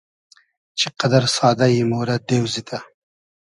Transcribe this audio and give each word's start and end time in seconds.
چی 0.77 0.87
قئدئر 0.99 1.25
سادۂ 1.35 1.65
یی، 1.73 1.81
مۉرۂ 1.89 2.15
دېو 2.27 2.45
زیدۂ 2.53 2.77